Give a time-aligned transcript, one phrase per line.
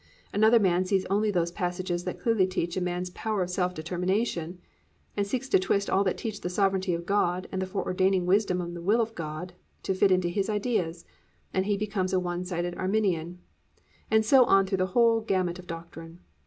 [0.33, 4.59] Another man sees only those passages that clearly teach man's power of self determination
[5.15, 8.61] and seeks to twist all that teach the sovereignty of God and the foreordaining wisdom
[8.61, 9.53] and will of God
[9.83, 11.05] to fit into his ideas,
[11.53, 13.41] and he becomes a one sided Arminian,
[14.09, 16.21] and so on through the whole gamut of doctrine.